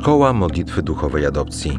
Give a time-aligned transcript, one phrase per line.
[0.00, 1.78] Szkoła Modlitwy Duchowej Adopcji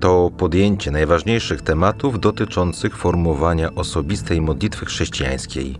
[0.00, 5.76] to podjęcie najważniejszych tematów dotyczących formowania osobistej modlitwy chrześcijańskiej.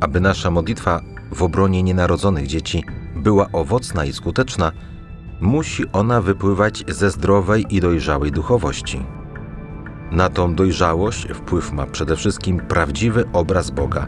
[0.00, 1.00] Aby nasza modlitwa
[1.32, 2.84] w obronie nienarodzonych dzieci
[3.16, 4.72] była owocna i skuteczna,
[5.40, 9.06] musi ona wypływać ze zdrowej i dojrzałej duchowości.
[10.10, 14.06] Na tą dojrzałość wpływ ma przede wszystkim prawdziwy obraz Boga,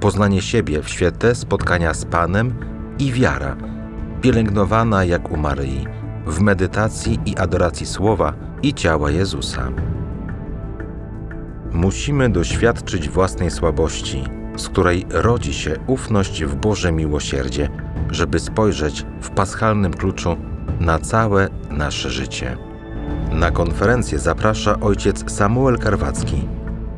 [0.00, 2.54] poznanie siebie w świetle spotkania z Panem
[2.98, 3.75] i wiara,
[4.20, 5.86] pielęgnowana jak u Maryi,
[6.26, 9.68] w medytacji i adoracji słowa i ciała Jezusa.
[11.72, 14.24] Musimy doświadczyć własnej słabości,
[14.56, 17.68] z której rodzi się ufność w Boże miłosierdzie,
[18.10, 20.36] żeby spojrzeć w paschalnym kluczu
[20.80, 22.56] na całe nasze życie.
[23.32, 26.48] Na konferencję zaprasza ojciec Samuel Karwacki,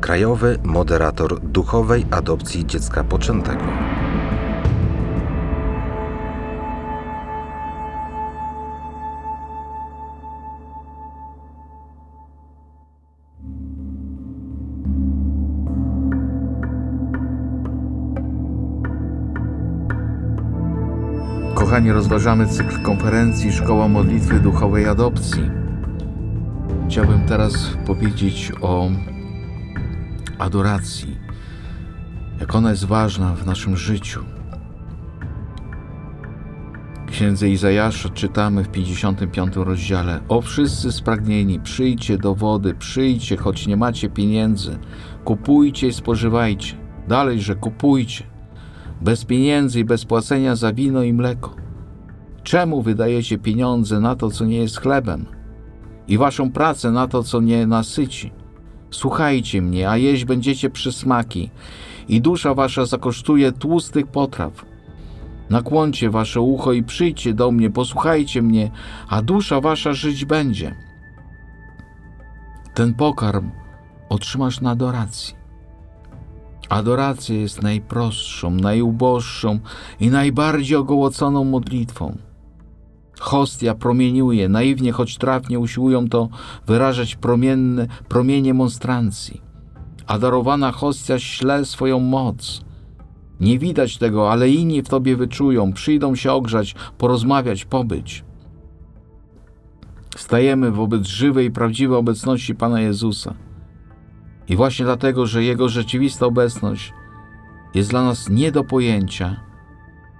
[0.01, 3.63] krajowy moderator duchowej adopcji dziecka poczętego.
[21.79, 25.41] Kochani, rozważamy cykl konferencji Szkoła Modlitwy Duchowej Adopcji.
[26.87, 28.89] Chciałbym teraz powiedzieć o
[30.39, 31.17] adoracji,
[32.39, 34.23] jak ona jest ważna w naszym życiu.
[37.07, 43.67] W księdze Izajasza czytamy w 55 rozdziale: O wszyscy spragnieni, przyjdźcie do wody, przyjdźcie, choć
[43.67, 44.79] nie macie pieniędzy,
[45.23, 46.75] kupujcie i spożywajcie.
[47.07, 48.23] Dalej, że kupujcie
[49.01, 51.68] bez pieniędzy i bez płacenia za wino i mleko.
[52.49, 55.25] Czemu wydajecie pieniądze na to, co nie jest chlebem,
[56.07, 58.31] i waszą pracę na to, co nie nasyci?
[58.91, 61.49] Słuchajcie mnie, a jeść będziecie przysmaki,
[62.07, 64.65] i dusza wasza zakosztuje tłustych potraw.
[65.49, 68.71] Nakłoncie wasze ucho i przyjdźcie do mnie, posłuchajcie mnie,
[69.09, 70.75] a dusza wasza żyć będzie.
[72.73, 73.51] Ten pokarm
[74.09, 75.35] otrzymasz na adoracji.
[76.69, 79.59] Adoracja jest najprostszą, najuboższą
[79.99, 82.28] i najbardziej ogołoconą modlitwą.
[83.19, 86.29] Hostia promieniuje, naiwnie choć trafnie usiłują to
[86.67, 89.41] wyrażać promienne, promienie monstrancji.
[90.07, 92.61] A darowana hostia śle swoją moc.
[93.39, 98.23] Nie widać tego, ale inni w tobie wyczują, przyjdą się ogrzać, porozmawiać, pobyć.
[100.17, 103.33] Stajemy wobec żywej i prawdziwej obecności Pana Jezusa.
[104.49, 106.93] I właśnie dlatego, że Jego rzeczywista obecność
[107.73, 109.48] jest dla nas nie do pojęcia,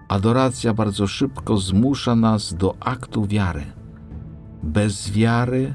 [0.09, 3.65] adoracja bardzo szybko zmusza nas do aktu wiary.
[4.63, 5.73] Bez wiary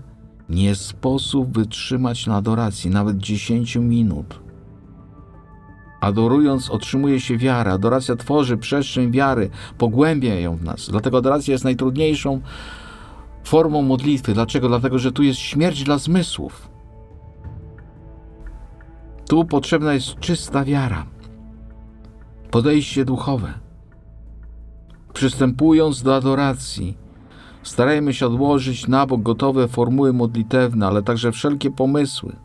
[0.49, 4.41] nie sposób wytrzymać na adoracji nawet 10 minut.
[6.01, 7.73] Adorując otrzymuje się wiarę.
[7.73, 10.89] Adoracja tworzy przestrzeń wiary, pogłębia ją w nas.
[10.91, 12.41] Dlatego adoracja jest najtrudniejszą
[13.45, 14.35] formą modlitwy.
[14.35, 14.69] Dlaczego?
[14.69, 16.69] Dlatego, że tu jest śmierć dla zmysłów.
[19.29, 21.07] Tu potrzebna jest czysta wiara,
[22.51, 23.64] podejście duchowe.
[25.15, 26.97] Przystępując do adoracji,
[27.63, 32.37] starajmy się odłożyć na bok gotowe formuły modlitewne, ale także wszelkie pomysły.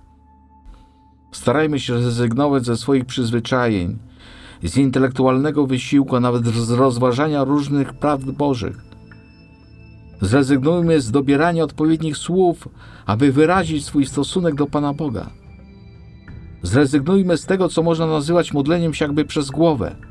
[1.32, 3.98] Starajmy się zrezygnować ze swoich przyzwyczajeń,
[4.64, 8.78] z intelektualnego wysiłku, a nawet z rozważania różnych prawd Bożych.
[10.22, 12.68] Zrezygnujmy z dobierania odpowiednich słów,
[13.06, 15.30] aby wyrazić swój stosunek do Pana Boga.
[16.64, 20.09] Zrezygnujmy z tego, co można nazywać modleniem się jakby przez głowę.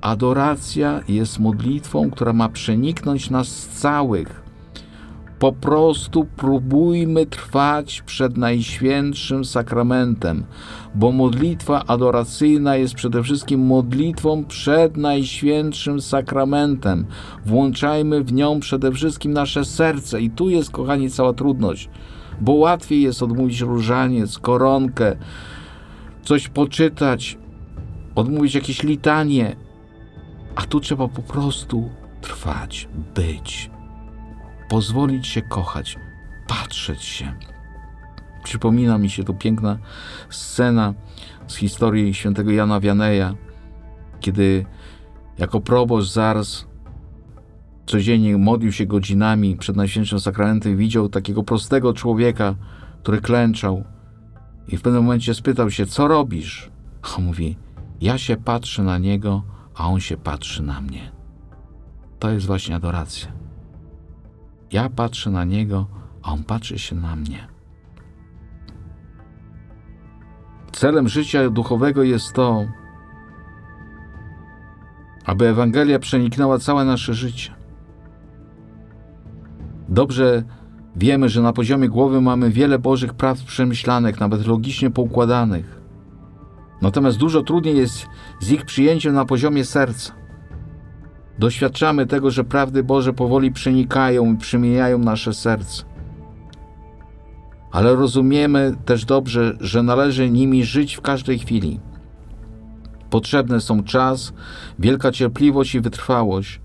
[0.00, 4.42] Adoracja jest modlitwą, która ma przeniknąć nas całych.
[5.38, 10.44] Po prostu próbujmy trwać przed Najświętszym Sakramentem,
[10.94, 17.06] bo modlitwa adoracyjna jest przede wszystkim modlitwą przed Najświętszym Sakramentem.
[17.46, 21.88] Włączajmy w nią przede wszystkim nasze serce, i tu jest, kochani, cała trudność
[22.40, 25.16] bo łatwiej jest odmówić różaniec, koronkę,
[26.22, 27.38] coś poczytać,
[28.14, 29.56] odmówić jakieś litanie,
[30.56, 33.70] a tu trzeba po prostu trwać, być,
[34.68, 35.96] pozwolić się kochać,
[36.48, 37.34] patrzeć się.
[38.44, 39.78] Przypomina mi się tu piękna
[40.30, 40.94] scena
[41.46, 43.34] z historii świętego Jana Wianeja,
[44.20, 44.66] kiedy
[45.38, 46.66] jako proboszcz Zars
[47.86, 52.54] codziennie modlił się godzinami przed Najświętszym Sakramentem, widział takiego prostego człowieka,
[53.02, 53.84] który klęczał
[54.68, 56.70] i w pewnym momencie spytał się, co robisz?
[57.16, 57.56] A mówi,
[58.00, 59.42] ja się patrzę na niego,
[59.76, 61.12] a on się patrzy na mnie.
[62.18, 63.32] To jest właśnie adoracja.
[64.72, 65.86] Ja patrzę na niego,
[66.22, 67.48] a on patrzy się na mnie.
[70.72, 72.66] Celem życia duchowego jest to,
[75.24, 77.56] aby Ewangelia przeniknęła całe nasze życie
[79.88, 80.42] Dobrze
[80.96, 85.80] wiemy, że na poziomie głowy mamy wiele Bożych praw przemyślanych, nawet logicznie poukładanych.
[86.82, 88.06] Natomiast dużo trudniej jest
[88.40, 90.12] z ich przyjęciem na poziomie serca.
[91.38, 95.84] Doświadczamy tego, że prawdy Boże powoli przenikają i przemieniają nasze serce.
[97.72, 101.80] Ale rozumiemy też dobrze, że należy nimi żyć w każdej chwili.
[103.10, 104.32] Potrzebne są czas,
[104.78, 106.60] wielka cierpliwość i wytrwałość,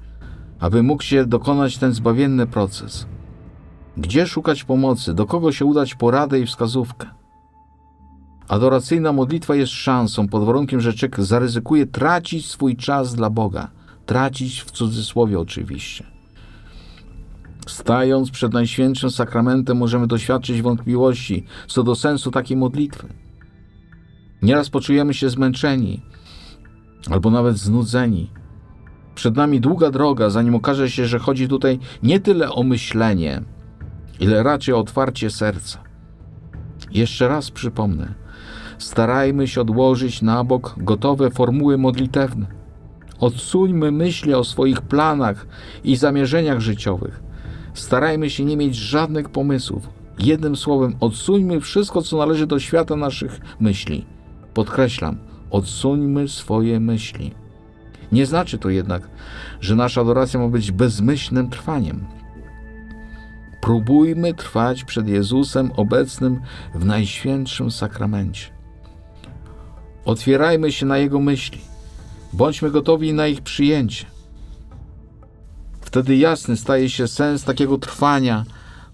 [0.60, 3.06] aby mógł się dokonać ten zbawienny proces.
[3.98, 7.21] Gdzie szukać pomocy, do kogo się udać poradę i wskazówkę?
[8.51, 13.71] Adoracyjna modlitwa jest szansą, pod warunkiem, że człowiek zaryzykuje tracić swój czas dla Boga.
[14.06, 16.06] Tracić w cudzysłowie oczywiście.
[17.68, 23.07] Stając przed Najświętszym Sakramentem możemy doświadczyć wątpliwości co do sensu takiej modlitwy.
[24.42, 26.01] Nieraz poczujemy się zmęczeni
[27.12, 28.31] albo nawet znudzeni.
[29.15, 33.42] Przed nami długa droga, zanim okaże się, że chodzi tutaj nie tyle o myślenie,
[34.19, 35.80] ile raczej o otwarcie serca.
[36.92, 38.21] Jeszcze raz przypomnę,
[38.83, 42.45] starajmy się odłożyć na bok gotowe formuły modlitewne.
[43.19, 45.48] Odsuńmy myśli o swoich planach
[45.83, 47.24] i zamierzeniach życiowych.
[47.74, 49.89] Starajmy się nie mieć żadnych pomysłów.
[50.19, 54.06] Jednym słowem, odsuńmy wszystko, co należy do świata naszych myśli.
[54.54, 55.18] Podkreślam,
[55.51, 57.31] odsuńmy swoje myśli.
[58.12, 59.10] Nie znaczy to jednak,
[59.62, 62.06] że nasza adoracja ma być bezmyślnym trwaniem.
[63.62, 66.39] Próbujmy trwać przed Jezusem obecnym
[66.75, 68.61] w Najświętszym Sakramencie.
[70.06, 71.62] Otwierajmy się na Jego myśli.
[72.33, 74.06] Bądźmy gotowi na ich przyjęcie.
[75.81, 78.45] Wtedy jasny staje się sens takiego trwania,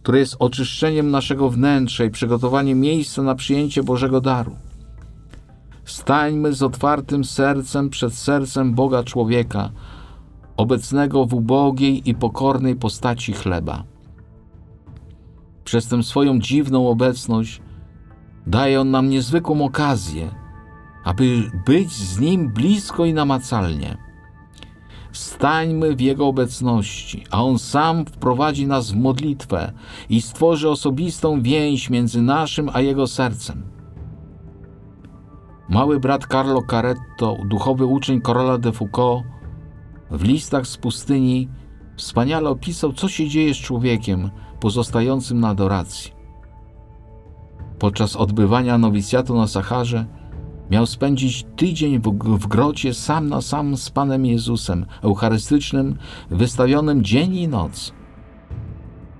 [0.04, 4.56] które jest oczyszczeniem naszego wnętrza i przygotowaniem miejsca na przyjęcie Bożego daru.
[5.86, 9.70] Stańmy z otwartym sercem przed sercem Boga człowieka,
[10.58, 13.84] obecnego w ubogiej i pokornej postaci chleba.
[15.64, 17.62] Przez tę swoją dziwną obecność
[18.48, 20.47] daje on nam niezwykłą okazję,
[21.08, 23.98] aby być z nim blisko i namacalnie.
[25.12, 29.72] Stańmy w Jego obecności, a On sam wprowadzi nas w modlitwę
[30.10, 33.64] i stworzy osobistą więź między naszym a Jego sercem.
[35.70, 39.24] Mały brat Carlo Caretto, duchowy uczeń Korola de Foucault,
[40.12, 41.50] w listach z pustyni
[41.98, 46.12] wspaniale opisał, co się dzieje z człowiekiem pozostającym na adoracji.
[47.80, 50.06] Podczas odbywania nowicjatu na Saharze
[50.72, 52.04] miał spędzić tydzień w,
[52.40, 55.98] w grocie sam na sam z Panem Jezusem, eucharystycznym,
[56.30, 57.94] wystawionym dzień i noc.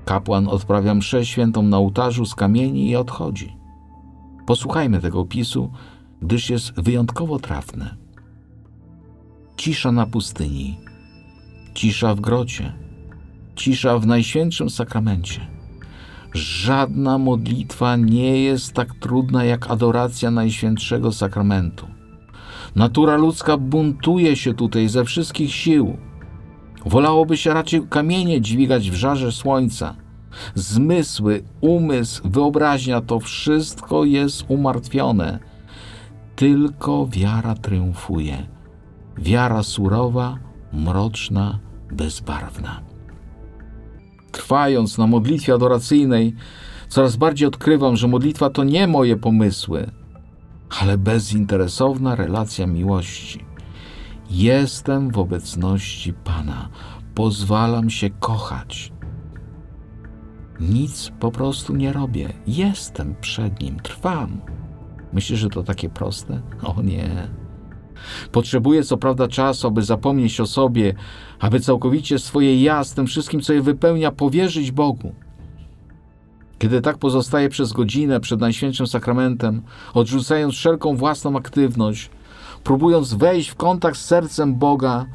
[0.06, 3.58] Kapłan odprawia mszę świętą na ołtarzu z kamieni i odchodzi.
[4.46, 5.72] Posłuchajmy tego opisu,
[6.22, 7.96] gdyż jest wyjątkowo trafne.
[9.58, 10.78] Cisza na pustyni,
[11.74, 12.74] cisza w grocie,
[13.56, 15.57] cisza w Najświętszym Sakramencie.
[16.34, 21.88] Żadna modlitwa nie jest tak trudna jak adoracja Najświętszego Sakramentu.
[22.76, 25.98] Natura ludzka buntuje się tutaj ze wszystkich sił.
[26.86, 29.96] Wolałoby się raczej kamienie dźwigać w żarze słońca.
[30.56, 35.40] Zmysły, umysł, wyobraźnia to wszystko jest umartwione.
[36.36, 38.48] Tylko wiara triumfuje.
[39.18, 40.38] Wiara surowa,
[40.74, 41.60] mroczna,
[41.92, 42.82] bezbarwna.
[44.32, 46.36] Trwając na modlitwie adoracyjnej,
[46.88, 49.92] coraz bardziej odkrywam, że modlitwa to nie moje pomysły,
[50.82, 53.46] ale bezinteresowna relacja miłości.
[54.30, 56.70] Jestem w obecności Pana,
[57.16, 58.94] pozwalam się kochać.
[60.60, 64.42] Nic po prostu nie robię, jestem przed Nim, trwam.
[65.14, 66.42] Myślisz, że to takie proste?
[66.64, 67.28] O nie.
[68.32, 70.94] Potrzebuje co prawda czasu, aby zapomnieć o sobie,
[71.40, 75.16] aby całkowicie swoje ja z tym wszystkim, co je wypełnia, powierzyć Bogu.
[76.60, 79.62] Kiedy tak pozostaje przez godzinę przed Najświętszym Sakramentem,
[79.94, 82.10] odrzucając wszelką własną aktywność,
[82.64, 85.06] próbując wejść w kontakt z sercem Boga,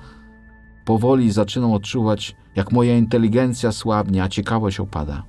[0.85, 5.23] powoli zaczynam odczuwać, jak moja inteligencja słabnie, a ciekawość opada.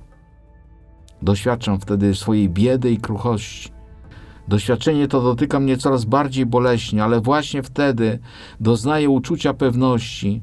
[1.22, 3.73] Doświadczam wtedy swojej biedy i kruchości.
[4.48, 8.18] Doświadczenie to dotyka mnie coraz bardziej boleśnie, ale właśnie wtedy
[8.60, 10.42] doznaję uczucia pewności,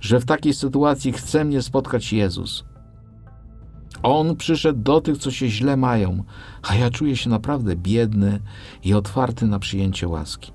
[0.00, 2.64] że w takiej sytuacji chce mnie spotkać Jezus.
[4.02, 6.24] On przyszedł do tych, co się źle mają,
[6.62, 8.40] a ja czuję się naprawdę biedny
[8.82, 10.52] i otwarty na przyjęcie łaski.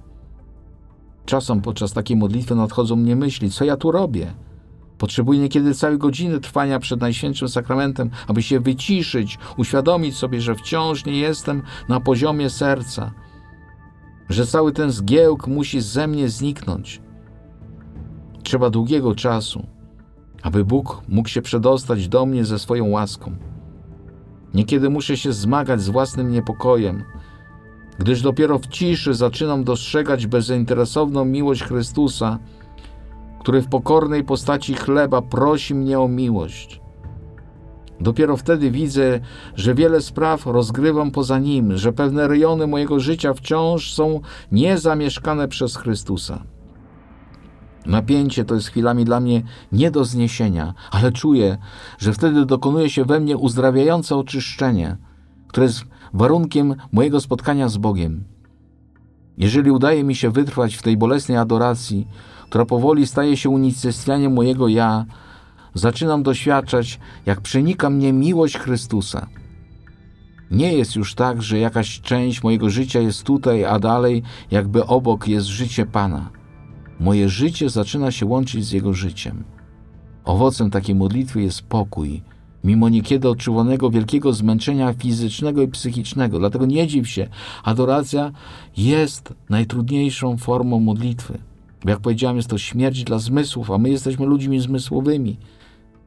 [1.26, 4.34] Czasem podczas takiej modlitwy nadchodzą mnie myśli, co ja tu robię.
[5.00, 11.06] Potrzebuję niekiedy całej godziny trwania przed Najświętszym Sakramentem, aby się wyciszyć, uświadomić sobie, że wciąż
[11.06, 13.12] nie jestem na poziomie serca,
[14.30, 17.02] że cały ten zgiełk musi ze mnie zniknąć.
[18.44, 19.68] Trzeba długiego czasu,
[20.44, 23.36] aby Bóg mógł się przedostać do mnie ze swoją łaską.
[24.54, 27.04] Niekiedy muszę się zmagać z własnym niepokojem,
[28.00, 32.40] gdyż dopiero w ciszy zaczynam dostrzegać bezinteresowną miłość Chrystusa,
[33.50, 36.82] który w pokornej postaci chleba prosi mnie o miłość.
[38.00, 39.20] Dopiero wtedy widzę,
[39.56, 45.76] że wiele spraw rozgrywam poza nim, że pewne rejony mojego życia wciąż są niezamieszkane przez
[45.76, 46.44] Chrystusa.
[47.86, 49.42] Napięcie to jest chwilami dla mnie
[49.72, 51.58] nie do zniesienia, ale czuję,
[51.98, 54.98] że wtedy dokonuje się we mnie uzdrawiające oczyszczenie,
[55.48, 58.24] które jest warunkiem mojego spotkania z Bogiem.
[59.40, 62.08] Jeżeli udaje mi się wytrwać w tej bolesnej adoracji,
[62.50, 65.06] która powoli staje się unicestwianiem mojego ja,
[65.74, 69.28] zaczynam doświadczać, jak przenika mnie miłość Chrystusa.
[70.52, 75.28] Nie jest już tak, że jakaś część mojego życia jest tutaj, a dalej, jakby obok,
[75.28, 76.30] jest życie Pana.
[77.00, 79.44] Moje życie zaczyna się łączyć z Jego życiem.
[80.26, 82.24] Owocem takiej modlitwy jest pokój,
[82.64, 86.40] mimo niekiedy odczuwanego wielkiego zmęczenia fizycznego i psychicznego.
[86.40, 87.28] Dlatego nie dziw się,
[87.64, 88.32] adoracja
[88.78, 91.38] jest najtrudniejszą formą modlitwy.
[91.84, 95.38] Bo jak powiedziałem, jest to śmierć dla zmysłów, a my jesteśmy ludźmi zmysłowymi.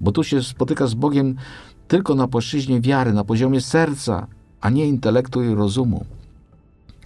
[0.00, 1.36] Bo tu się spotyka z Bogiem
[1.88, 4.26] tylko na płaszczyźnie wiary, na poziomie serca,
[4.60, 6.04] a nie intelektu i rozumu.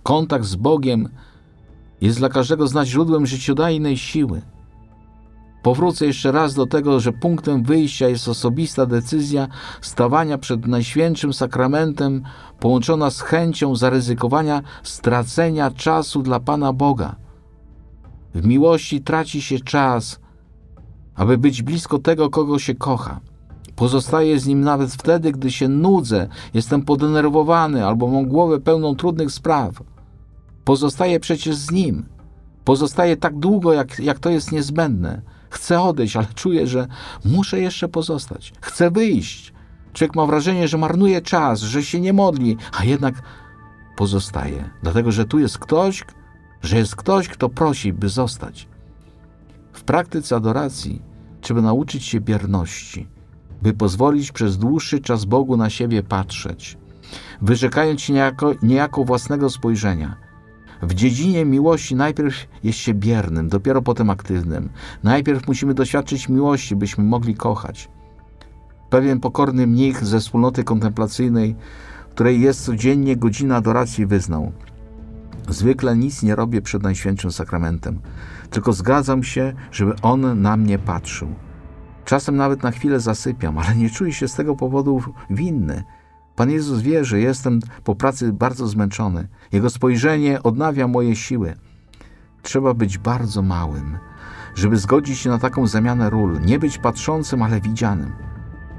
[0.02, 1.08] Kontakt z Bogiem
[2.00, 4.42] jest dla każdego z nas źródłem życiodajnej siły.
[5.66, 9.48] Powrócę jeszcze raz do tego, że punktem wyjścia jest osobista decyzja
[9.80, 12.22] stawania przed Najświętszym Sakramentem,
[12.60, 17.16] połączona z chęcią zaryzykowania stracenia czasu dla Pana Boga.
[18.34, 20.20] W miłości traci się czas,
[21.14, 23.20] aby być blisko tego, kogo się kocha.
[23.76, 29.32] Pozostaję z nim nawet wtedy, gdy się nudzę, jestem podenerwowany albo mam głowę pełną trudnych
[29.32, 29.82] spraw.
[30.64, 32.06] Pozostaję przecież z nim.
[32.64, 35.35] Pozostaję tak długo, jak, jak to jest niezbędne.
[35.50, 36.86] Chcę odejść, ale czuję, że
[37.24, 38.52] muszę jeszcze pozostać.
[38.60, 39.52] Chcę wyjść.
[39.92, 43.14] Człowiek ma wrażenie, że marnuje czas, że się nie modli, a jednak
[43.96, 46.04] pozostaje, dlatego że tu jest ktoś,
[46.62, 48.68] że jest ktoś, kto prosi, by zostać.
[49.72, 51.02] W praktyce adoracji
[51.40, 53.08] trzeba nauczyć się bierności,
[53.62, 56.78] by pozwolić przez dłuższy czas Bogu na siebie patrzeć,
[57.42, 60.16] wyrzekając się niejako, niejako własnego spojrzenia–
[60.82, 64.68] w dziedzinie miłości najpierw jest się biernym, dopiero potem aktywnym.
[65.02, 67.88] Najpierw musimy doświadczyć miłości, byśmy mogli kochać.
[68.90, 71.56] Pewien pokorny mnich ze wspólnoty kontemplacyjnej,
[72.10, 74.52] której jest codziennie godzina adoracji, wyznał:
[75.48, 78.00] Zwykle nic nie robię przed Najświętszym Sakramentem,
[78.50, 81.28] tylko zgadzam się, żeby on na mnie patrzył.
[82.04, 85.84] Czasem nawet na chwilę zasypiam, ale nie czuję się z tego powodu winny.
[86.36, 89.28] Pan Jezus wie, że jestem po pracy bardzo zmęczony.
[89.52, 91.54] Jego spojrzenie odnawia moje siły.
[92.42, 93.98] Trzeba być bardzo małym,
[94.54, 98.12] żeby zgodzić się na taką zamianę ról, nie być patrzącym, ale widzianym.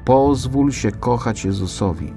[0.05, 2.13] Pozwól się kochać Jezusowi.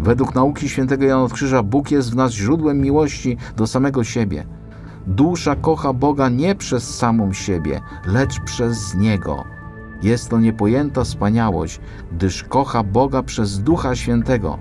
[0.00, 4.46] Według nauki świętego Jana od Krzyża Bóg jest w nas źródłem miłości do samego siebie.
[5.06, 9.55] Dusza kocha Boga nie przez samą siebie, lecz przez Niego.
[10.02, 11.80] Jest to niepojęta wspaniałość,
[12.12, 14.58] gdyż kocha Boga przez Ducha Świętego.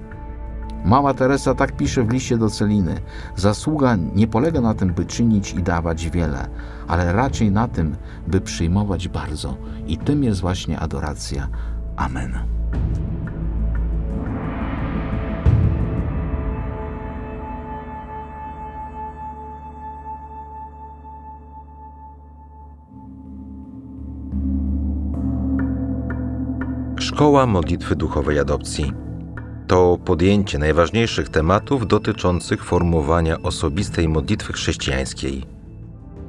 [0.85, 2.95] Mała Teresa tak pisze w liście do Celiny.
[3.35, 6.49] Zasługa nie polega na tym, by czynić i dawać wiele,
[6.87, 7.95] ale raczej na tym,
[8.27, 9.57] by przyjmować bardzo.
[9.87, 11.47] I tym jest właśnie adoracja.
[11.95, 12.33] Amen.
[27.15, 28.93] Szkoła Modlitwy Duchowej Adopcji
[29.67, 35.45] to podjęcie najważniejszych tematów dotyczących formułowania osobistej modlitwy chrześcijańskiej.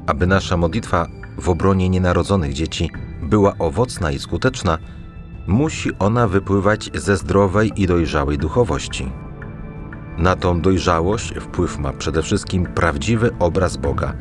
[0.07, 1.07] Aby nasza modlitwa
[1.38, 2.90] w obronie nienarodzonych dzieci
[3.23, 4.78] była owocna i skuteczna,
[5.47, 9.12] musi ona wypływać ze zdrowej i dojrzałej duchowości.
[10.19, 14.14] Na tą dojrzałość wpływ ma przede wszystkim prawdziwy obraz Boga,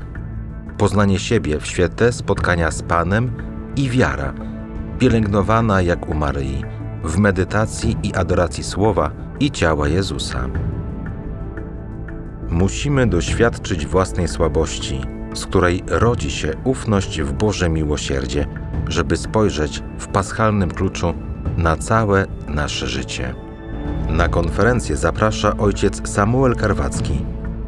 [0.77, 3.31] poznanie siebie w świetle spotkania z Panem
[3.75, 4.33] i wiara–
[4.99, 6.63] pielęgnowana jak u Maryi,
[7.03, 10.49] w medytacji i adoracji słowa i ciała Jezusa.
[12.49, 15.01] Musimy doświadczyć własnej słabości,
[15.33, 18.47] z której rodzi się ufność w Boże miłosierdzie,
[18.87, 21.13] żeby spojrzeć w paschalnym kluczu
[21.57, 23.35] na całe nasze życie.
[24.09, 27.25] Na konferencję zaprasza ojciec Samuel Karwacki,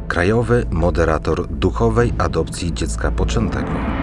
[0.08, 3.97] krajowy moderator duchowej adopcji dziecka poczętego.